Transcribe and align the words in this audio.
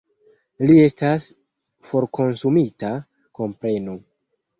Li 0.69 0.77
estas 0.85 1.27
forkonsumita, 1.89 2.91
komprenu! 3.41 3.95